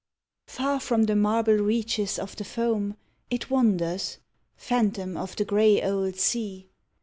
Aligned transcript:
Far 0.47 0.79
from 0.79 1.03
the 1.03 1.15
marble 1.15 1.57
reaches 1.57 2.17
of 2.17 2.35
the 2.35 2.43
foam, 2.43 2.97
It 3.29 3.51
wanders, 3.51 4.17
phantom 4.55 5.15
of 5.15 5.35
the 5.35 5.45
grey 5.45 5.83
old 5.83 6.15
sea. 6.15 6.71